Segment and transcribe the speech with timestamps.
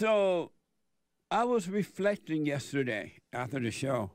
[0.00, 0.50] so
[1.30, 4.12] I was reflecting yesterday after the show,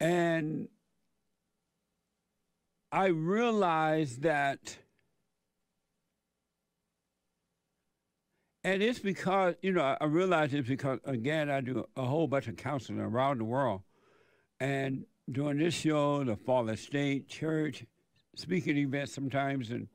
[0.00, 0.66] and
[2.90, 4.78] I realized that,
[8.64, 12.48] and it's because, you know, I realize it's because, again, I do a whole bunch
[12.48, 13.82] of counseling around the world.
[14.58, 17.84] And doing this show, the Fall State Church,
[18.34, 19.86] speaking events sometimes, and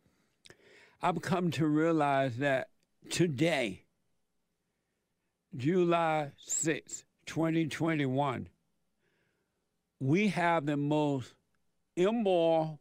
[1.02, 2.70] I've come to realize that
[3.10, 3.83] today,
[5.56, 8.50] July 6, 2021,
[10.00, 11.36] we have the most
[11.96, 12.80] immoral,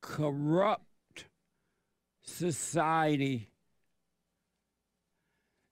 [0.00, 1.26] corrupt
[2.22, 3.50] society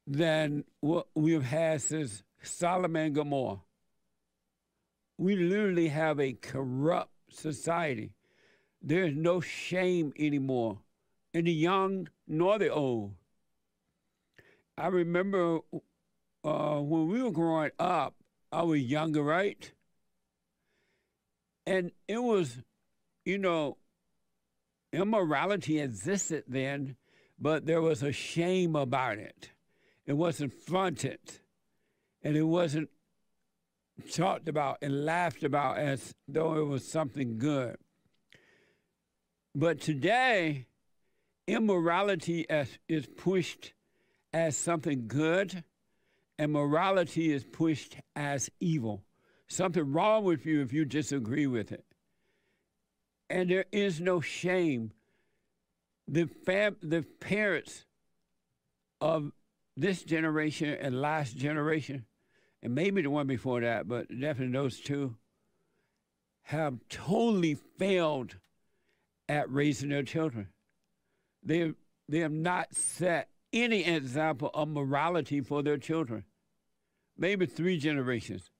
[0.07, 3.61] than what we've had since Sodom and Gomorrah.
[5.17, 8.13] We literally have a corrupt society.
[8.83, 10.81] There's no shame anymore
[11.33, 13.15] in the young nor the old.
[14.77, 15.61] I remember
[16.45, 18.15] uh, when we were growing up,
[18.51, 19.73] I was younger, right?
[21.67, 22.59] And it was,
[23.25, 23.79] you know,
[24.93, 26.97] immorality existed then,
[27.39, 29.51] but there was a shame about it.
[30.07, 31.21] It wasn't fronted,
[32.23, 32.91] and it wasn't
[34.13, 37.77] talked about and laughed about as though it was something good.
[39.55, 40.67] But today,
[41.47, 43.75] immorality as, is pushed
[44.33, 45.63] as something good,
[46.39, 49.03] and morality is pushed as evil.
[49.49, 51.85] Something wrong with you if you disagree with it.
[53.29, 54.93] And there is no shame.
[56.09, 57.85] The, fam- the parents
[59.01, 59.33] of
[59.77, 62.07] this generation and last generation,
[62.63, 65.17] and maybe the one before that, but definitely those two,
[66.45, 68.37] have totally failed
[69.29, 70.49] at raising their children.
[71.43, 71.73] They,
[72.09, 76.25] they have not set any example of morality for their children.
[77.17, 78.51] Maybe three generations.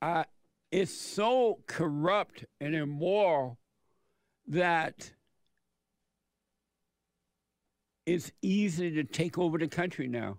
[0.00, 0.24] I,
[0.70, 3.58] it's so corrupt and immoral
[4.46, 5.12] that
[8.06, 10.38] it's easy to take over the country now.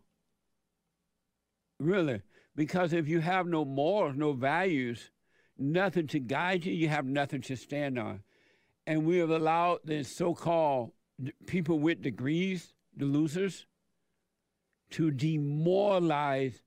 [1.79, 2.21] Really.
[2.55, 5.11] Because if you have no morals, no values,
[5.57, 8.21] nothing to guide you, you have nothing to stand on.
[8.87, 10.91] And we have allowed the so called
[11.45, 13.65] people with degrees, the losers,
[14.91, 16.61] to demoralize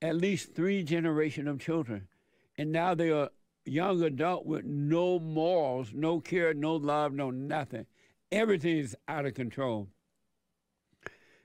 [0.00, 2.08] at least three generations of children.
[2.56, 3.30] And now they are
[3.64, 7.86] young adult with no morals, no care, no love, no nothing.
[8.30, 9.88] Everything is out of control.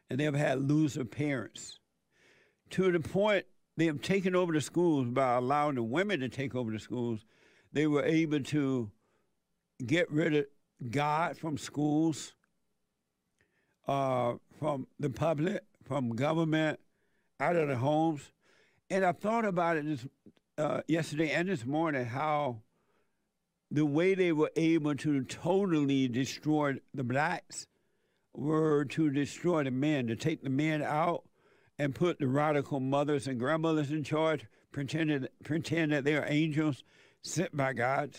[0.09, 1.79] And they've had loser parents
[2.71, 3.45] to the point
[3.77, 7.25] they have taken over the schools by allowing the women to take over the schools.
[7.71, 8.91] They were able to
[9.85, 10.45] get rid of
[10.89, 12.33] God from schools,
[13.89, 16.79] uh, from the public, from government,
[17.39, 18.31] out of the homes.
[18.91, 20.07] And I thought about it this,
[20.59, 22.61] uh, yesterday and this morning how
[23.71, 27.65] the way they were able to totally destroy the blacks
[28.35, 31.23] were to destroy the men, to take the men out
[31.79, 36.83] and put the radical mothers and grandmothers in charge, pretending, pretend that they are angels
[37.23, 38.15] sent by God.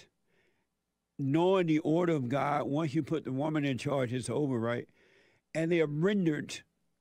[1.17, 4.89] Knowing the order of God, once you put the woman in charge, it's over, right?
[5.55, 6.61] And they have rendered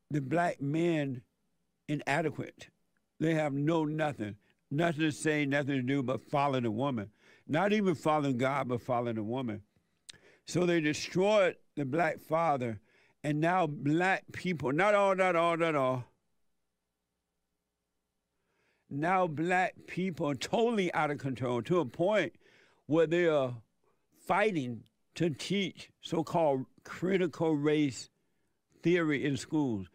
[0.09, 1.21] the black man
[1.87, 2.69] inadequate.
[3.19, 4.35] They have no nothing,
[4.71, 7.09] nothing to say, nothing to do but follow the woman.
[7.47, 9.61] Not even following God, but following the woman.
[10.45, 12.79] So they destroyed the black father,
[13.23, 16.05] and now black people, not all, not all, not all,
[18.89, 22.33] now black people are totally out of control to a point
[22.87, 23.55] where they are
[24.25, 24.83] fighting
[25.15, 28.09] to teach so-called critical race
[28.81, 29.87] theory in schools,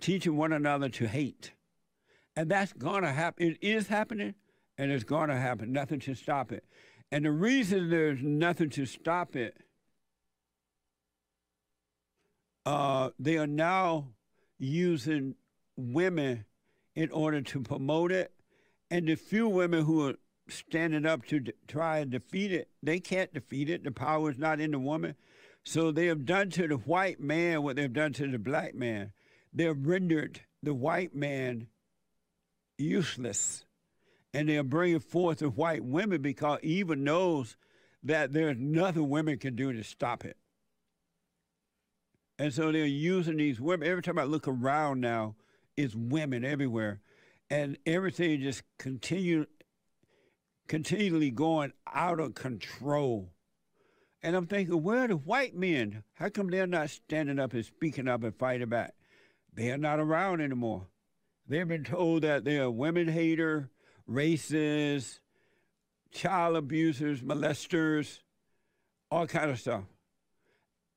[0.00, 1.52] teaching one another to hate.
[2.34, 3.50] And that's going to happen.
[3.50, 4.34] It is happening,
[4.78, 5.72] and it's going to happen.
[5.72, 6.64] Nothing to stop it.
[7.10, 9.56] And the reason there's nothing to stop it,
[12.64, 14.08] uh, they are now
[14.58, 15.34] using
[15.76, 16.46] women
[16.94, 18.32] in order to promote it
[18.92, 20.16] and the few women who are
[20.50, 23.84] standing up to try and defeat it, they can't defeat it.
[23.84, 25.14] The power is not in the woman.
[25.64, 29.12] So they have done to the white man what they've done to the black man.
[29.52, 31.68] They've rendered the white man
[32.78, 33.64] useless.
[34.34, 37.56] And they're bringing forth the white women because Eva knows
[38.02, 40.36] that there's nothing women can do to stop it.
[42.38, 43.86] And so they're using these women.
[43.86, 45.36] Every time I look around now,
[45.76, 47.00] it's women everywhere
[47.50, 49.46] and everything just continue
[50.66, 53.28] continually going out of control.
[54.22, 56.04] And I'm thinking, where are the white men?
[56.14, 58.94] How come they're not standing up and speaking up and fighting back?
[59.52, 60.86] They are not around anymore.
[61.48, 63.70] They've been told that they are women hater,
[64.08, 65.18] racist,
[66.12, 68.20] child abusers, molesters,
[69.10, 69.84] all kind of stuff.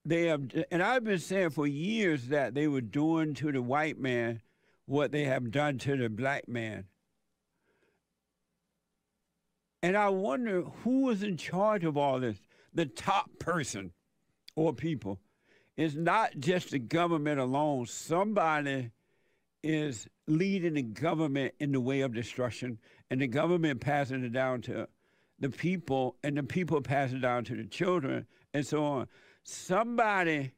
[0.05, 3.99] They have, and I've been saying for years that they were doing to the white
[3.99, 4.41] man
[4.85, 6.85] what they have done to the black man.
[9.81, 12.37] And I wonder who was in charge of all this.
[12.75, 13.91] The top person
[14.55, 15.19] or people.
[15.77, 17.85] It's not just the government alone.
[17.87, 18.91] Somebody
[19.63, 22.77] is leading the government in the way of destruction,
[23.09, 24.87] and the government passing it down to
[25.39, 29.07] the people, and the people passing it down to the children, and so on.
[29.43, 30.51] Somebody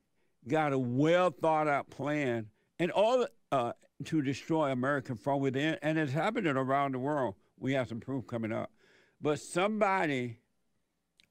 [0.48, 2.48] got a well thought out plan,
[2.80, 3.74] and all uh,
[4.06, 7.36] to destroy America from within, and it's happening around the world.
[7.60, 8.72] We have some proof coming up,
[9.20, 10.38] but somebody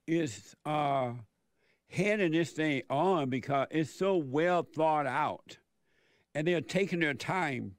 [0.07, 1.13] is uh,
[1.89, 5.59] heading this thing on because it's so well thought out,
[6.35, 7.77] and they're taking their time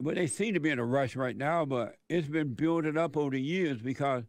[0.00, 3.16] but they seem to be in a rush right now, but it's been building up
[3.16, 4.24] over the years because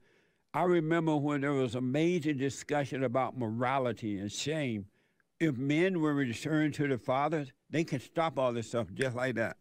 [0.53, 4.87] I remember when there was a major discussion about morality and shame.
[5.39, 9.35] If men were returned to their fathers, they could stop all this stuff just like
[9.35, 9.57] that.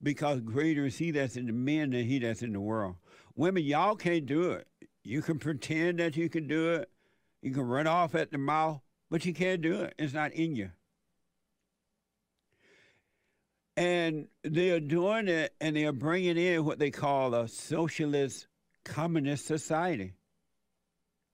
[0.00, 2.96] Because greater is he that's in the men than he that's in the world.
[3.34, 4.66] Women, y'all can't do it.
[5.04, 6.90] You can pretend that you can do it.
[7.40, 9.94] You can run off at the mouth, but you can't do it.
[9.98, 10.70] It's not in you.
[13.76, 18.46] And they are doing it and they are bringing in what they call a socialist
[18.84, 20.12] communist society.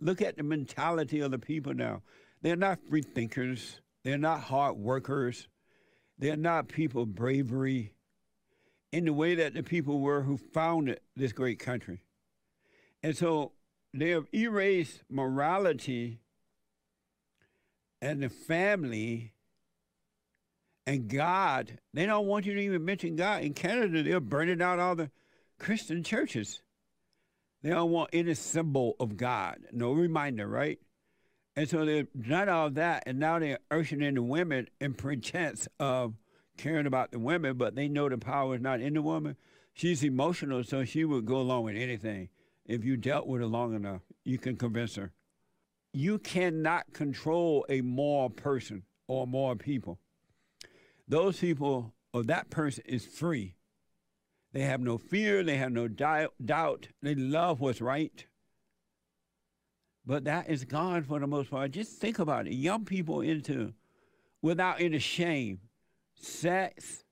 [0.00, 2.03] Look at the mentality of the people now.
[2.41, 5.49] They're not free thinkers, they're not hard workers,
[6.19, 7.93] they're not people of bravery
[8.93, 12.00] in the way that the people were who founded this great country.
[13.03, 13.53] And so
[13.94, 16.20] they have erased morality
[18.00, 19.32] and the family
[20.87, 23.43] and God, they don't want you to even mention God.
[23.43, 25.11] In Canada, they're burning out all the
[25.58, 26.62] Christian churches.
[27.62, 30.79] They don't want any symbol of God, no reminder, right?
[31.56, 35.69] And so they've done all that, and now they're ushering in the women in pretense
[35.79, 36.14] of
[36.56, 39.37] caring about the women, but they know the power is not in the woman.
[39.75, 42.31] She's emotional, so she would go along with anything.
[42.69, 45.12] If you dealt with her long enough, you can convince her.
[45.93, 49.99] You cannot control a moral person or moral people
[51.09, 53.55] those people or that person is free.
[54.53, 58.26] They have no fear, they have no doubt, they love what's right.
[60.06, 61.70] But that is gone for the most part.
[61.73, 62.55] Just think about it.
[62.55, 63.75] Young people into,
[64.41, 65.61] without any shame,
[66.15, 67.05] sex,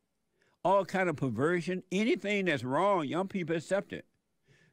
[0.64, 4.06] all kind of perversion, anything that's wrong, young people accept it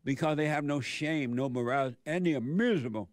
[0.04, 3.10] because they have no shame, no morality, and they're miserable.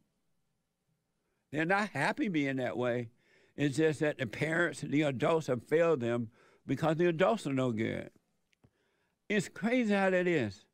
[1.52, 3.10] They're not happy being that way.
[3.56, 6.30] It's just that the parents, the adults have failed them
[6.66, 8.10] because the adults are no good.
[9.28, 10.64] It's crazy how that is.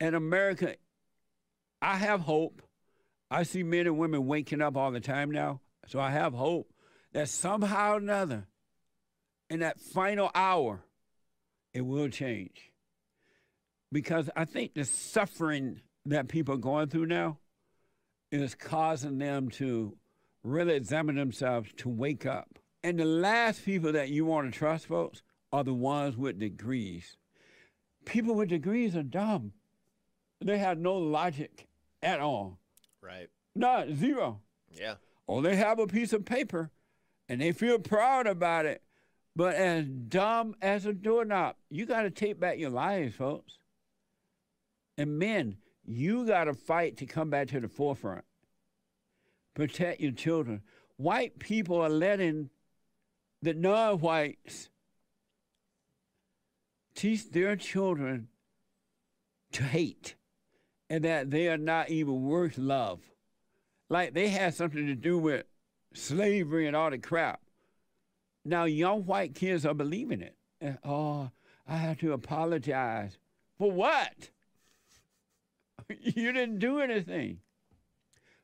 [0.00, 0.76] In America,
[1.80, 2.62] I have hope.
[3.30, 5.60] I see men and women waking up all the time now.
[5.86, 6.72] So I have hope
[7.12, 8.48] that somehow or another,
[9.48, 10.84] in that final hour,
[11.72, 12.72] it will change.
[13.94, 17.38] Because I think the suffering that people are going through now
[18.32, 19.96] is causing them to
[20.42, 22.58] really examine themselves to wake up.
[22.82, 27.16] And the last people that you want to trust, folks, are the ones with degrees.
[28.04, 29.52] People with degrees are dumb.
[30.40, 31.68] They have no logic
[32.02, 32.58] at all.
[33.00, 33.28] Right.
[33.54, 34.40] Not zero.
[34.72, 34.96] Yeah.
[35.28, 36.72] Or they have a piece of paper
[37.28, 38.82] and they feel proud about it,
[39.36, 41.54] but as dumb as a doorknob.
[41.70, 43.56] You got to take back your lives, folks.
[44.96, 48.24] And men, you got to fight to come back to the forefront
[49.54, 50.62] protect your children.
[50.96, 52.50] White people are letting
[53.40, 54.68] the non whites
[56.94, 58.28] teach their children
[59.52, 60.16] to hate
[60.90, 63.00] and that they are not even worth love.
[63.88, 65.46] Like they had something to do with
[65.92, 67.40] slavery and all the crap.
[68.44, 70.36] Now, young white kids are believing it.
[70.60, 71.30] And, oh,
[71.66, 73.18] I have to apologize.
[73.56, 74.30] For what?
[76.00, 77.38] you didn't do anything.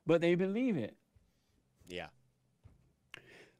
[0.05, 0.95] But they believe it.
[1.87, 2.07] Yeah.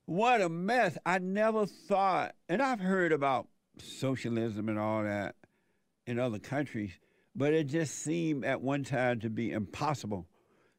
[0.05, 0.97] What a mess.
[1.05, 3.47] I never thought, and I've heard about
[3.77, 5.35] socialism and all that
[6.07, 6.91] in other countries,
[7.35, 10.27] but it just seemed at one time to be impossible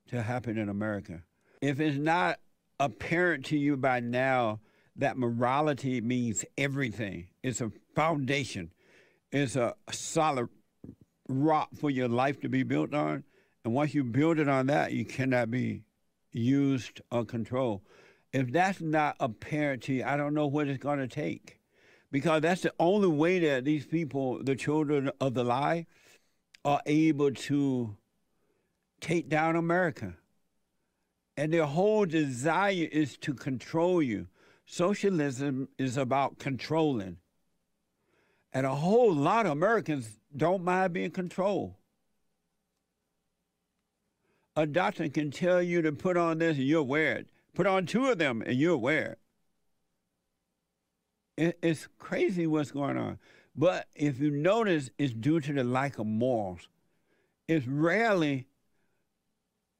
[0.08, 1.22] to happen in America.
[1.60, 2.40] If it's not
[2.78, 4.60] apparent to you by now
[4.96, 8.72] that morality means everything, it's a foundation,
[9.30, 10.48] it's a solid
[11.32, 13.24] rock for your life to be built on.
[13.64, 15.82] And once you build it on that, you cannot be
[16.32, 17.82] used or controlled.
[18.32, 21.60] If that's not apparent to you, I don't know what it's going to take.
[22.12, 25.86] because that's the only way that these people, the children of the lie,
[26.64, 27.96] are able to
[29.00, 30.14] take down America.
[31.36, 34.28] And their whole desire is to control you.
[34.66, 37.16] Socialism is about controlling.
[38.52, 41.74] And a whole lot of Americans don't mind being controlled.
[44.56, 47.28] A doctor can tell you to put on this and you'll wear it.
[47.54, 49.16] Put on two of them and you'll wear
[51.36, 51.58] it.
[51.62, 53.18] It's crazy what's going on.
[53.56, 56.68] But if you notice, it's due to the lack of morals.
[57.48, 58.46] It's rarely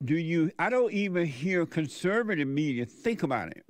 [0.05, 3.65] do you, I don't even hear conservative media think about it.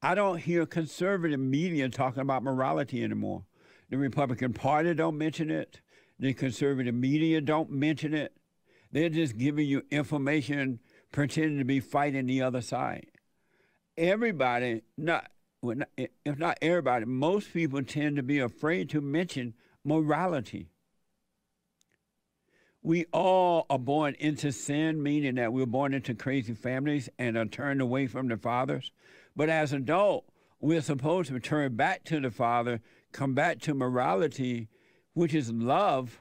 [0.00, 3.44] I don't hear conservative media talking about morality anymore.
[3.90, 5.80] The Republican Party don't mention it.
[6.18, 8.32] The conservative media don't mention it.
[8.90, 10.80] They're just giving you information,
[11.12, 13.06] pretending to be fighting the other side.
[13.96, 15.30] Everybody, not,
[15.96, 20.68] if not everybody, most people tend to be afraid to mention morality.
[22.82, 27.44] We all are born into sin, meaning that we're born into crazy families and are
[27.44, 28.92] turned away from the fathers.
[29.34, 32.80] But as adults, we're supposed to turn back to the Father,
[33.16, 34.68] come back to morality,
[35.14, 36.20] which is love,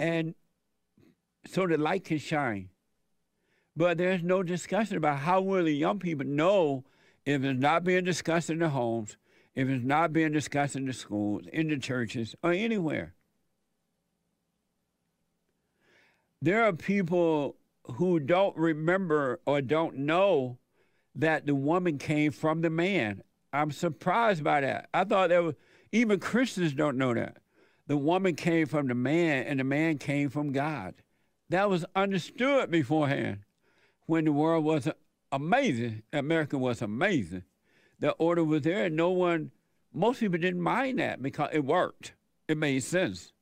[0.00, 0.34] and
[1.46, 2.70] so the light can shine.
[3.76, 6.84] But there's no discussion about how will the young people know
[7.24, 9.16] if it's not being discussed in the homes,
[9.54, 13.14] if it's not being discussed in the schools, in the churches, or anywhere.
[16.42, 17.56] There are people
[17.92, 20.58] who don't remember or don't know
[21.14, 23.22] that the woman came from the man.
[23.52, 24.88] I'm surprised by that.
[24.92, 25.54] I thought that was,
[25.96, 27.38] even Christians don't know that.
[27.86, 30.94] The woman came from the man and the man came from God.
[31.48, 33.38] That was understood beforehand
[34.06, 34.88] when the world was
[35.32, 36.02] amazing.
[36.12, 37.44] America was amazing.
[37.98, 39.52] The order was there, and no one,
[39.94, 42.12] most people didn't mind that because it worked.
[42.46, 43.32] It made sense.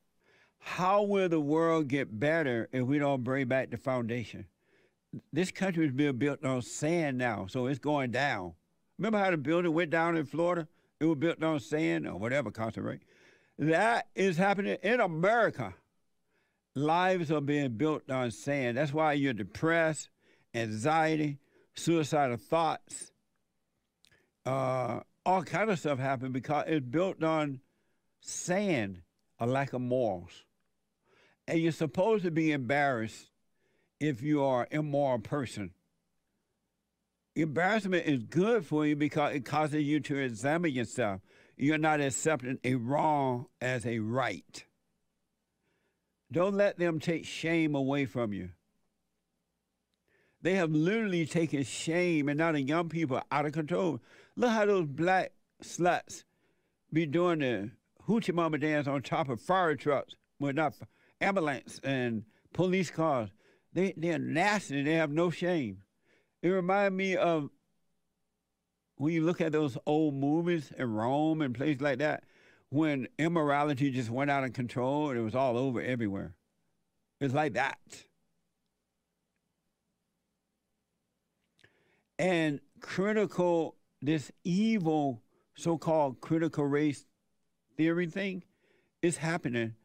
[0.58, 4.46] How will the world get better if we don't bring back the foundation?
[5.32, 8.52] This country is being built on sand now, so it's going down.
[8.98, 10.68] Remember how the building went down in Florida?
[11.00, 13.00] It was built on sand or whatever concentrate.
[13.58, 15.74] That is happening in America
[16.74, 18.76] lives are being built on sand.
[18.76, 20.08] That's why you're depressed,
[20.54, 21.38] anxiety,
[21.74, 23.12] suicidal thoughts,
[24.46, 27.60] uh, all kind of stuff happen because it's built on
[28.20, 29.02] sand,
[29.38, 30.44] a lack of morals.
[31.46, 33.30] And you're supposed to be embarrassed
[34.00, 35.72] if you are an immoral person.
[37.36, 41.20] Embarrassment is good for you because it causes you to examine yourself.
[41.56, 44.64] You're not accepting a wrong as a right.
[46.30, 48.50] Don't let them take shame away from you.
[50.42, 54.00] They have literally taken shame, and now the young people out of control.
[54.36, 56.24] Look how those black sluts
[56.92, 57.70] be doing the
[58.06, 60.74] hoochie mama dance on top of fire trucks, well, not
[61.20, 63.30] ambulance and police cars.
[63.72, 64.82] They, they're nasty.
[64.82, 65.82] They have no shame.
[66.44, 67.48] It reminds me of
[68.96, 72.24] when you look at those old movies in Rome and places like that
[72.68, 76.34] when immorality just went out of control and it was all over everywhere.
[77.18, 77.78] It's like that.
[82.18, 85.22] And critical, this evil
[85.56, 87.06] so called critical race
[87.78, 88.44] theory thing
[89.00, 89.76] is happening,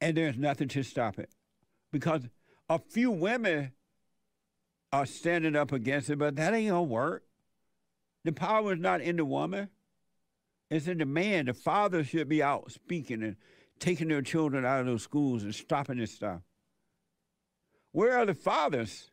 [0.00, 1.28] and there's nothing to stop it.
[1.92, 2.22] Because
[2.70, 3.72] a few women
[4.92, 7.24] are standing up against it, but that ain't gonna work.
[8.24, 9.68] The power is not in the woman.
[10.68, 11.46] It's in the man.
[11.46, 13.36] The father should be out speaking and
[13.78, 16.42] taking their children out of those schools and stopping this stuff.
[17.92, 19.08] Where are the fathers?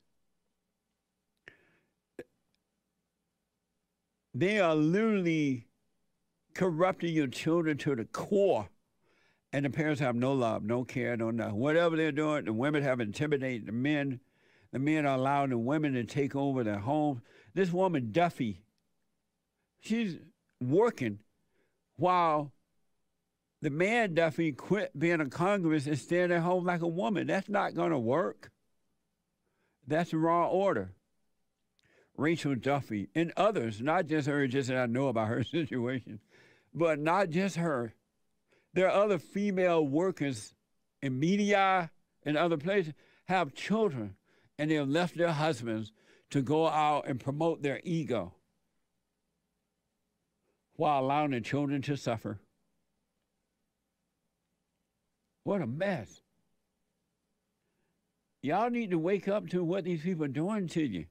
[4.33, 5.65] They are literally
[6.53, 8.69] corrupting your children to the core.
[9.53, 11.55] And the parents have no love, no care, no nothing.
[11.55, 14.19] Whatever they're doing, the women have intimidated the men.
[14.71, 17.21] The men are allowing the women to take over their homes.
[17.53, 18.61] This woman, Duffy,
[19.79, 20.17] she's
[20.59, 21.19] working
[21.95, 22.51] while
[23.61, 27.27] the man Duffy quit being a Congress and staying at home like a woman.
[27.27, 28.51] That's not going to work.
[29.87, 30.91] That's the wrong order.
[32.17, 36.19] Rachel Duffy and others, not just her, just that I know about her situation,
[36.73, 37.93] but not just her.
[38.73, 40.53] There are other female workers
[41.01, 41.91] in media
[42.23, 42.93] and other places
[43.25, 44.15] have children
[44.57, 45.91] and they have left their husbands
[46.29, 48.33] to go out and promote their ego
[50.75, 52.39] while allowing the children to suffer.
[55.43, 56.21] What a mess.
[58.41, 61.05] Y'all need to wake up to what these people are doing to you,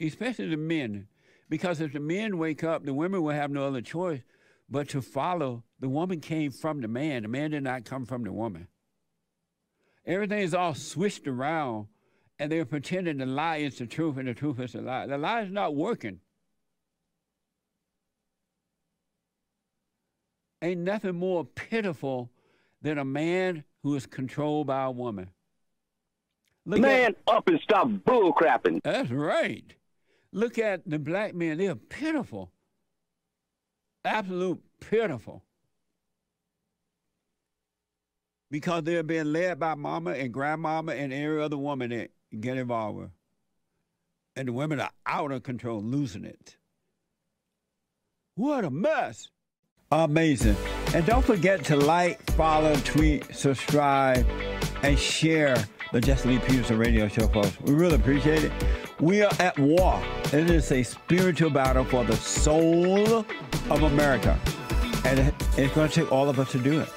[0.00, 1.06] especially the men.
[1.48, 4.22] Because if the men wake up, the women will have no other choice
[4.68, 5.62] but to follow.
[5.78, 7.22] The woman came from the man.
[7.22, 8.66] The man did not come from the woman.
[10.04, 11.86] Everything is all switched around,
[12.38, 15.06] and they're pretending the lie is the truth and the truth is the lie.
[15.06, 16.20] The lie is not working.
[20.62, 22.30] Ain't nothing more pitiful
[22.82, 25.30] than a man who is controlled by a woman.
[26.64, 28.80] Look man at, up and stop bull crapping.
[28.82, 29.74] That's right.
[30.32, 31.58] Look at the black men.
[31.58, 32.50] They're pitiful.
[34.04, 35.44] Absolute pitiful.
[38.50, 42.98] Because they're being led by mama and grandmama and every other woman that get involved
[42.98, 43.10] with.
[44.36, 46.56] And the women are out of control, losing it.
[48.34, 49.30] What a mess.
[49.90, 50.56] Amazing.
[50.94, 54.26] And don't forget to like, follow, tweet, subscribe,
[54.82, 55.56] and share
[55.92, 57.58] the Jesse Lee Peterson radio show, folks.
[57.60, 58.52] We really appreciate it.
[59.00, 60.02] We are at war.
[60.32, 63.24] It is a spiritual battle for the soul
[63.70, 64.38] of America.
[65.04, 66.88] And it's going to take all of us to do it.